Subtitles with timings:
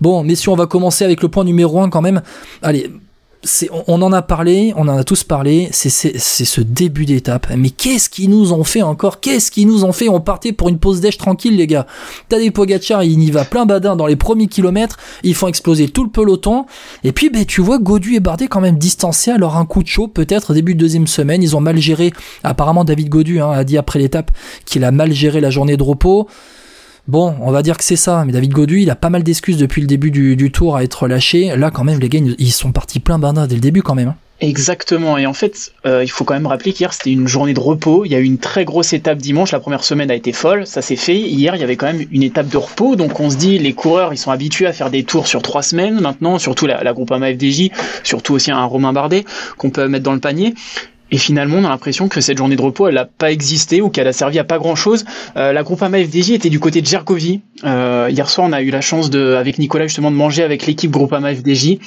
[0.00, 2.22] Bon, si on va commencer avec le point numéro 1 quand même.
[2.62, 2.90] Allez,
[3.86, 7.46] on, en a parlé, on en a tous parlé, c'est ce début d'étape.
[7.56, 9.20] Mais qu'est-ce qu'ils nous ont fait encore?
[9.20, 10.08] Qu'est-ce qu'ils nous ont fait?
[10.08, 11.86] On partait pour une pause d'èche tranquille, les gars.
[12.28, 16.04] Tadej Pogacar, il y va plein badin dans les premiers kilomètres, ils font exploser tout
[16.04, 16.66] le peloton.
[17.02, 19.30] Et puis, ben, tu vois, Godu et Bardet quand même distancés.
[19.30, 21.42] Alors, un coup de chaud, peut-être, début de deuxième semaine.
[21.42, 22.12] Ils ont mal géré.
[22.44, 24.30] Apparemment, David Godu hein, a dit après l'étape
[24.66, 26.28] qu'il a mal géré la journée de repos.
[27.08, 29.56] Bon, on va dire que c'est ça, mais David Godu, il a pas mal d'excuses
[29.56, 31.56] depuis le début du, tour à être lâché.
[31.56, 34.08] Là, quand même, les gars, ils sont partis plein banda dès le début, quand même.
[34.08, 34.16] Hein.
[34.40, 35.18] Exactement.
[35.18, 38.06] Et en fait, euh, il faut quand même rappeler qu'hier c'était une journée de repos.
[38.06, 39.52] Il y a eu une très grosse étape dimanche.
[39.52, 41.18] La première semaine a été folle, ça s'est fait.
[41.18, 42.96] Hier, il y avait quand même une étape de repos.
[42.96, 45.62] Donc on se dit, les coureurs, ils sont habitués à faire des tours sur trois
[45.62, 46.38] semaines maintenant.
[46.38, 47.70] Surtout la, la Groupama FDJ,
[48.02, 49.24] surtout aussi un Romain Bardet
[49.58, 50.54] qu'on peut mettre dans le panier.
[51.10, 53.88] Et finalement, on a l'impression que cette journée de repos, elle n'a pas existé ou
[53.88, 55.04] qu'elle a servi à pas grand-chose.
[55.36, 57.40] Euh, la Groupama FDJ était du côté de Gergovie.
[57.64, 60.66] Euh, hier soir, on a eu la chance de, avec Nicolas justement de manger avec
[60.66, 61.78] l'équipe Groupama FDJ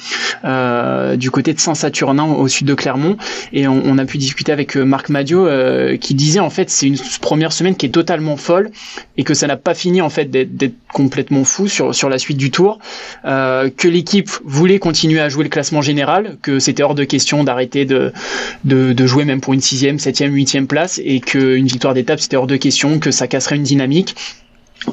[0.44, 3.16] euh, du côté de Saint-Saturnin au sud de Clermont.
[3.52, 6.70] Et on, on a pu discuter avec euh, Marc Madio euh, qui disait en fait
[6.70, 8.70] c'est une première semaine qui est totalement folle
[9.16, 12.36] et que ça n'a pas fini en fait d'être complètement fou sur sur la suite
[12.36, 12.78] du tour.
[13.24, 17.44] Euh, que l'équipe voulait continuer à jouer le classement général, que c'était hors de question
[17.44, 18.12] d'arrêter de,
[18.64, 22.18] de, de jouer jouer même pour une sixième, septième, huitième place et qu'une victoire d'étape
[22.18, 24.16] c'était hors de question, que ça casserait une dynamique.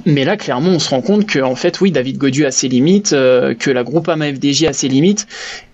[0.06, 2.68] Mais là, clairement, on se rend compte que, en fait, oui, David Godu a ses
[2.68, 5.28] limites, euh, que la groupe AMA FDJ a ses limites,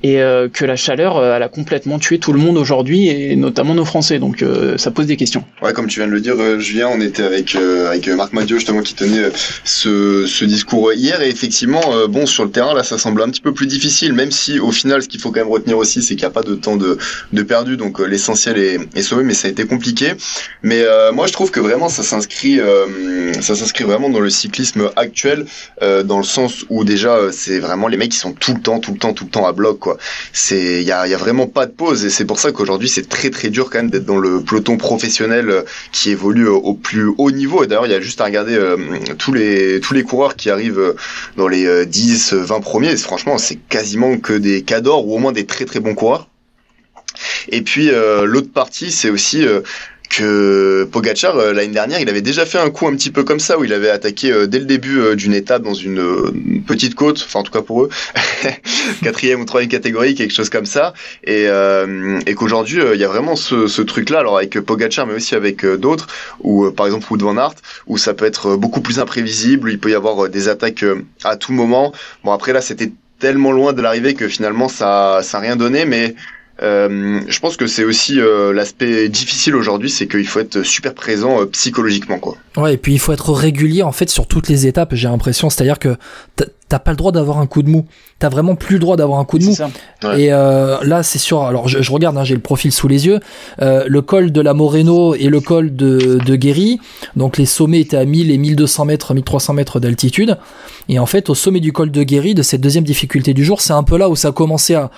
[0.04, 3.36] et euh, que la chaleur, euh, elle a complètement tué tout le monde aujourd'hui, et
[3.36, 4.20] notamment nos Français.
[4.20, 4.44] Donc,
[4.78, 5.44] ça pose des questions.
[5.62, 8.82] Ouais, comme tu viens de le dire, Julien, on était avec avec Marc Madio justement
[8.82, 9.30] qui tenait
[9.64, 13.42] ce, ce discours hier, et effectivement, bon, sur le terrain, là, ça semble un petit
[13.42, 16.16] peu plus difficile, même si, au final, ce qu'il faut quand même retenir aussi, c'est
[16.16, 16.98] qu'il n'y a pas de temps de,
[17.32, 20.14] de perdu, donc l'essentiel est, est sauvé, mais ça a été compliqué.
[20.64, 22.60] Mais moi, je trouve que vraiment, ça s'inscrit,
[23.42, 25.46] ça s'inscrit vraiment dans le cyclisme actuel,
[25.82, 28.62] euh, dans le sens où déjà euh, c'est vraiment les mecs qui sont tout le
[28.62, 29.98] temps, tout le temps, tout le temps à bloc quoi.
[30.34, 32.90] C'est il y a, y a vraiment pas de pause et c'est pour ça qu'aujourd'hui
[32.90, 36.74] c'est très très dur quand même d'être dans le peloton professionnel euh, qui évolue au
[36.74, 37.64] plus haut niveau.
[37.64, 38.58] Et d'ailleurs il y a juste à regarder
[39.18, 40.96] tous les tous les coureurs qui arrivent
[41.36, 42.96] dans les 10, 20 premiers.
[42.98, 46.28] franchement c'est quasiment que des cadors ou au moins des très très bons coureurs.
[47.50, 47.90] Et puis
[48.24, 49.46] l'autre partie, c'est aussi
[50.10, 53.40] que Pogachar euh, l'année dernière, il avait déjà fait un coup un petit peu comme
[53.40, 56.96] ça où il avait attaqué euh, dès le début euh, d'une étape dans une, petite
[56.96, 57.90] côte, enfin en tout cas pour eux,
[59.04, 61.46] quatrième ou troisième catégorie, quelque chose comme ça, et,
[62.26, 65.66] et qu'aujourd'hui il y a vraiment ce, ce truc-là, alors avec Pogachar mais aussi avec
[65.66, 66.08] d'autres,
[66.42, 67.56] ou par exemple Wood van Aert,
[67.88, 70.86] où ça peut être beaucoup plus imprévisible, il peut y avoir des attaques
[71.24, 71.94] à tout moment.
[72.24, 75.86] Bon après là c'était tellement loin de l'arrivée que finalement ça ça a rien donné,
[75.86, 76.16] mais
[76.62, 80.94] euh, je pense que c'est aussi euh, l'aspect difficile aujourd'hui, c'est qu'il faut être super
[80.94, 82.36] présent euh, psychologiquement, quoi.
[82.56, 84.96] Ouais, et puis il faut être régulier en fait sur toutes les étapes.
[84.96, 85.96] J'ai l'impression, c'est-à-dire que
[86.70, 87.86] t'as pas le droit d'avoir un coup de mou.
[88.20, 89.56] T'as vraiment plus le droit d'avoir un coup de mou.
[90.18, 91.44] Et là, c'est sûr.
[91.44, 93.20] Alors, je, regarde, hein, j'ai le profil sous les yeux.
[93.60, 96.80] le col de la Moreno et le col de, de Guéry.
[97.16, 100.38] Donc, les sommets étaient à 1000 et 1200 mètres, 1300 mètres d'altitude.
[100.90, 103.62] Et en fait, au sommet du col de Guéry, de cette deuxième difficulté du jour,
[103.62, 104.90] c'est un peu là où ça a commencé à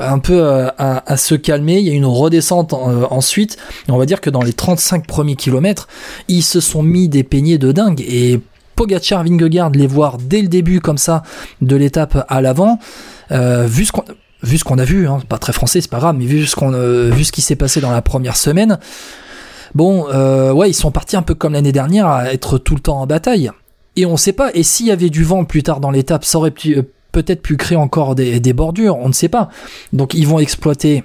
[0.00, 1.78] un peu euh, à, se calmer.
[1.78, 3.56] Il y a une redescente euh, ensuite.
[3.88, 5.88] on va dire que dans les 35 premiers kilomètres,
[6.28, 8.00] ils se sont mis des peignets de dingue.
[8.00, 8.40] Et
[8.80, 11.22] Pogacar, Vingegaard, les voir dès le début comme ça
[11.60, 12.78] de l'étape à l'avant,
[13.30, 14.04] euh, vu ce qu'on
[14.42, 16.70] vu ce a vu, hein, pas très français, c'est pas grave, mais vu ce qu'on
[17.10, 18.78] vu ce qui s'est passé dans la première semaine,
[19.74, 20.06] bon,
[20.54, 23.06] ouais, ils sont partis un peu comme l'année dernière à être tout le temps en
[23.06, 23.50] bataille.
[23.96, 24.50] Et on sait pas.
[24.54, 26.78] Et s'il y avait du vent plus tard dans l'étape, ça aurait pu,
[27.12, 29.50] peut-être pu créer encore des bordures, on ne sait pas.
[29.92, 31.04] Donc ils vont exploiter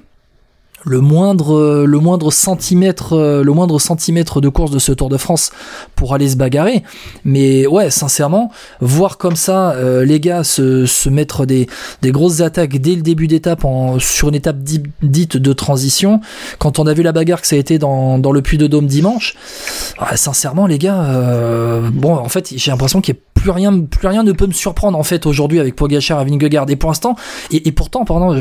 [0.83, 5.51] le moindre le moindre centimètre le moindre centimètre de course de ce Tour de France
[5.95, 6.83] pour aller se bagarrer
[7.23, 11.67] mais ouais sincèrement voir comme ça euh, les gars se, se mettre des,
[12.01, 13.65] des grosses attaques dès le début d'étape
[13.99, 16.19] sur une étape dite de transition
[16.59, 18.67] quand on a vu la bagarre que ça a été dans, dans le puits de
[18.67, 19.35] Dôme dimanche
[20.15, 24.07] sincèrement les gars euh, bon en fait j'ai l'impression qu'il y a plus rien, plus
[24.07, 26.65] rien ne peut me surprendre en fait aujourd'hui avec Pogacar et Vingegaard.
[26.69, 27.15] Et pour l'instant,
[27.51, 28.33] et, pourtant, pardon,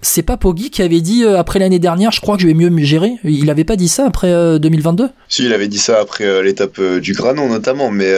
[0.00, 2.54] c'est pas Poggi qui avait dit euh, après l'année dernière, je crois que je vais
[2.54, 3.12] mieux me gérer.
[3.24, 6.42] Il avait pas dit ça après 2022 euh, Si, il avait dit ça après euh,
[6.42, 8.12] l'étape du Granon notamment, mais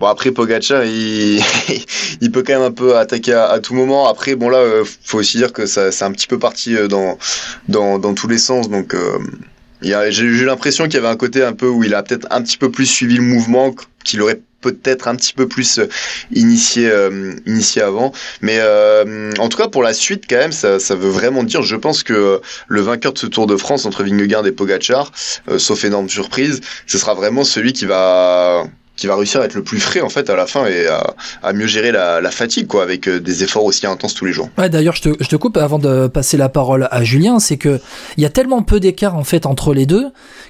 [0.00, 1.40] bon après Pogacar, il,
[2.20, 4.08] il peut quand même un peu attaquer à, tout moment.
[4.08, 4.62] Après, bon là,
[5.04, 7.18] faut aussi dire que ça, c'est un petit peu parti dans,
[7.68, 8.94] dans, dans tous les sens, donc.
[9.82, 12.42] J'ai eu l'impression qu'il y avait un côté un peu où il a peut-être un
[12.42, 13.72] petit peu plus suivi le mouvement
[14.06, 15.88] qu'il aurait peut-être un petit peu plus euh,
[16.32, 18.12] initié euh, initié avant.
[18.40, 21.62] Mais euh, en tout cas pour la suite quand même ça, ça veut vraiment dire
[21.62, 25.12] je pense que le vainqueur de ce Tour de France entre Vingegaard et Pogacar
[25.58, 29.62] sauf énorme surprise ce sera vraiment celui qui va qui va réussir à être le
[29.62, 30.86] plus frais en fait à la fin et
[31.42, 34.50] à, mieux gérer la, fatigue quoi avec euh, des efforts aussi intenses tous les jours.
[34.58, 37.80] Ouais, d'ailleurs je te, coupe avant de passer la parole à Julien, c'est que
[38.16, 40.06] il y a tellement peu d'écart en fait entre les deux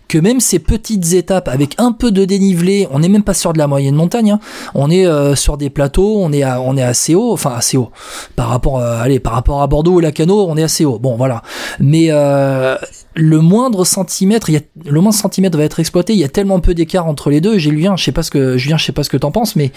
[0.09, 3.53] que même ces petites étapes avec un peu de dénivelé, on n'est même pas sur
[3.53, 4.41] de la moyenne montagne, hein.
[4.75, 7.91] on est euh, sur des plateaux, on est on est assez haut, enfin assez haut
[8.37, 10.99] par rapport, à, allez par rapport à Bordeaux ou Lacano, on est assez haut.
[10.99, 11.43] Bon voilà,
[11.81, 12.77] mais euh,
[13.17, 16.13] le moindre centimètre, il y a, le moindre centimètre va être exploité.
[16.13, 17.59] Il y a tellement peu d'écart entre les deux.
[17.59, 19.73] Julien, je sais pas ce que Julien, je sais pas ce que t'en penses, mais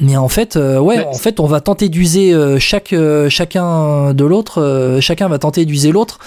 [0.00, 2.94] mais en fait, euh, ouais, en fait, on va tenter d'user chaque
[3.28, 4.98] chacun de l'autre.
[5.00, 6.18] chacun va tenter d'user l'autre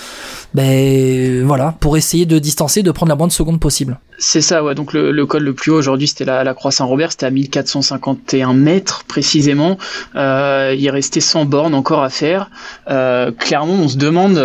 [0.56, 4.00] ben voilà, pour essayer de distancer, de prendre la moindre seconde possible.
[4.18, 4.74] C'est ça, ouais.
[4.74, 8.54] Donc le, col le plus haut aujourd'hui, c'était la, la Croix Saint-Robert, c'était à 1451
[8.54, 9.78] mètres précisément.
[10.16, 12.50] Euh, il restait 100 bornes encore à faire.
[12.90, 14.38] Euh, clairement, on se demande.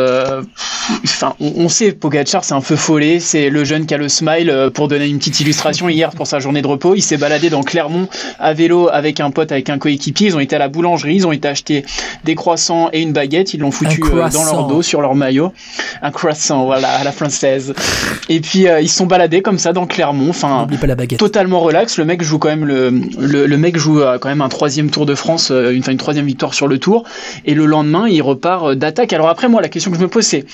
[1.05, 3.21] Enfin, on, sait, Pogacar, c'est un feu follet.
[3.21, 4.51] C'est le jeune qui a le smile.
[4.51, 7.51] Euh, pour donner une petite illustration, hier pour sa journée de repos, il s'est baladé
[7.51, 8.09] dans Clermont
[8.39, 10.29] à vélo avec un pote, avec un coéquipier.
[10.29, 11.85] Ils ont été à la boulangerie, ils ont été acheter
[12.25, 13.55] des croissants et une baguette.
[13.55, 15.53] Ils l'ont foutu euh, dans leur dos sur leur maillot
[16.03, 17.75] un croissant, voilà, à la française.
[18.29, 20.67] Et puis euh, ils sont baladés comme ça dans Clermont, enfin,
[21.19, 21.99] totalement relax.
[21.99, 25.07] Le mec joue quand même le, le, mec joue euh, quand même un troisième Tour
[25.07, 27.05] de France, une, une troisième victoire sur le Tour.
[27.45, 29.13] Et le lendemain, il repart d'attaque.
[29.13, 30.45] Alors après, moi, la question que je me pose, c'est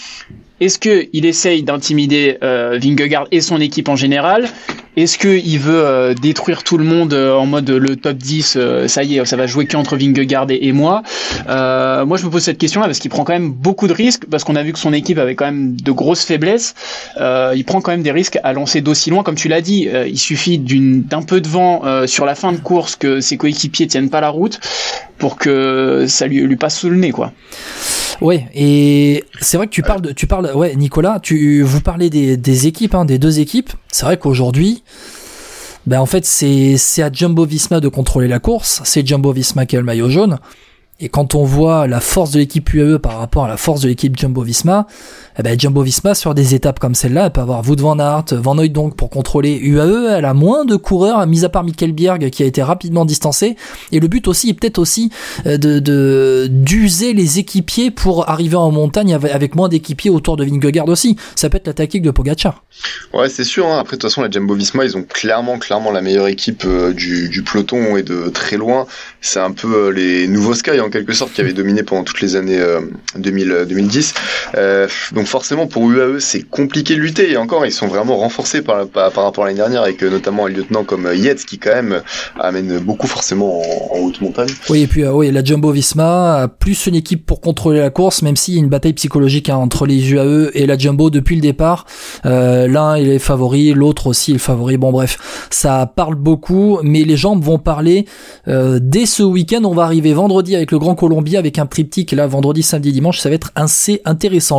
[0.59, 4.49] est-ce qu'il essaye d'intimider euh, Vingegaard et son équipe en général?
[4.97, 9.03] Est-ce qu'il veut euh, détruire tout le monde euh, en mode le top 10, ça
[9.03, 11.03] y est, ça va jouer qu'entre Vingegaard et, moi?
[11.47, 14.45] Moi, je me pose cette question-là parce qu'il prend quand même beaucoup de risques, parce
[14.45, 16.75] qu'on a vu que son équipe avait quand même de grosses faiblesses.
[17.19, 19.23] il prend quand même des risques à lancer d'aussi loin.
[19.23, 22.97] Comme tu l'as dit, il suffit d'un peu de vent sur la fin de course
[22.97, 24.59] que ses coéquipiers tiennent pas la route
[25.19, 27.33] pour que ça lui, lui passe sous le nez, quoi.
[28.21, 32.11] Ouais, et c'est vrai que tu parles de, tu parles, ouais, Nicolas, tu, vous parlez
[32.11, 33.71] des, des équipes, hein, des deux équipes.
[33.93, 34.83] C'est vrai qu'aujourd'hui,
[35.87, 38.81] ben en fait, c'est, c'est à Jumbo Visma de contrôler la course.
[38.85, 40.39] C'est Jumbo Visma qui a le maillot jaune.
[40.99, 43.89] Et quand on voit la force de l'équipe UAE par rapport à la force de
[43.89, 44.87] l'équipe Jumbo Visma,
[45.39, 48.25] eh ben Jumbo Visma sur des étapes comme celle-là, elle peut avoir Wout van Aert,
[48.33, 52.31] Van donc pour contrôler UAE, elle a moins de coureurs, mis à part Mikkel Bjerg
[52.31, 53.57] qui a été rapidement distancé.
[53.93, 55.11] Et le but aussi est peut-être aussi
[55.45, 61.17] euh, d'user les équipiers pour arriver en montagne avec moins d'équipiers autour de Vingegaard aussi.
[61.35, 62.65] Ça peut être la tactique de Pogacar.
[63.13, 63.67] Ouais, c'est sûr.
[63.67, 63.81] Hein.
[63.81, 66.95] Après, de toute façon, la Jumbo Visma, ils ont clairement, clairement la meilleure équipe euh,
[66.95, 68.87] du, peloton et de très loin.
[69.21, 72.21] C'est un peu euh, les nouveaux Sky en quelque sorte qui avaient dominé pendant toutes
[72.21, 72.63] les années
[73.17, 74.15] 2000, 2010.
[75.13, 78.87] donc forcément pour UAE c'est compliqué de lutter et encore ils sont vraiment renforcés par,
[78.95, 81.93] rapport à l'année dernière avec euh, notamment un lieutenant comme euh, Yates qui quand même
[81.93, 82.01] euh,
[82.41, 84.49] amène beaucoup forcément en, haute montagne.
[84.69, 88.37] Oui et puis oui la Jumbo Visma plus une équipe pour contrôler la course même
[88.37, 91.41] s'il y a une bataille psychologique hein, entre les UAE et la Jumbo depuis le
[91.41, 91.87] départ.
[92.25, 94.77] L'un il est favori, l'autre aussi est le favori.
[94.77, 98.07] Bon bref ça parle beaucoup mais les gens vont parler
[98.47, 102.27] dès ce week-end on va arriver vendredi avec le Grand Colombie avec un triptyque là
[102.27, 104.55] vendredi samedi dimanche ça va être assez intéressant.